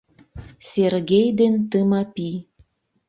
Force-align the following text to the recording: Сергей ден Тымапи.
Сергей 0.69 1.27
ден 1.39 1.55
Тымапи. 1.69 2.31